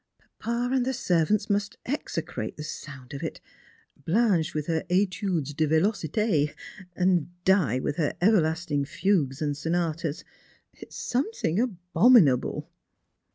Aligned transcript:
Papa 0.39 0.73
and 0.73 0.83
the 0.83 0.95
servants 0.95 1.47
must 1.47 1.77
execrate 1.85 2.57
the 2.57 2.63
sound 2.63 3.13
of 3.13 3.21
it: 3.21 3.39
Blanche, 4.03 4.55
with 4.55 4.65
her 4.65 4.83
etudes 4.89 5.53
de 5.53 5.67
velocite, 5.67 6.55
and 6.95 7.29
Di 7.43 7.79
with 7.79 7.97
her 7.97 8.15
ever 8.19 8.41
lasting 8.41 8.83
fugues 8.83 9.43
and 9.43 9.55
sonatas— 9.55 10.23
it's 10.73 10.95
something 10.97 11.59
abominable." 11.59 12.67